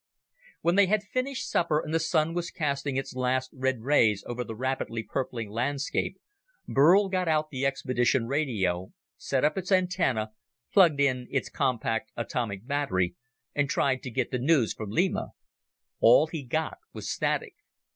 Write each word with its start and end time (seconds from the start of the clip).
When 0.61 0.77
they 0.77 0.87
had 0.87 1.03
finished 1.03 1.47
supper 1.47 1.79
and 1.79 1.93
the 1.93 1.99
Sun 1.99 2.33
was 2.33 2.49
casting 2.49 2.95
its 2.95 3.13
last 3.13 3.51
red 3.53 3.81
rays 3.81 4.23
over 4.25 4.43
the 4.43 4.55
rapidly 4.55 5.03
purpling 5.03 5.51
landscape, 5.51 6.19
Burl 6.67 7.07
got 7.07 7.27
out 7.27 7.51
the 7.51 7.67
expedition 7.67 8.25
radio, 8.25 8.93
set 9.15 9.45
up 9.45 9.59
its 9.59 9.71
antenna, 9.71 10.31
plugged 10.73 10.99
in 10.99 11.27
its 11.29 11.49
compact 11.49 12.11
atomic 12.17 12.65
battery, 12.65 13.13
and 13.53 13.69
tried 13.69 14.01
to 14.01 14.09
get 14.09 14.31
the 14.31 14.39
news 14.39 14.73
from 14.73 14.89
Lima. 14.89 15.33
All 15.99 16.25
he 16.25 16.41
got 16.43 16.79
was 16.93 17.07
static. 17.07 17.53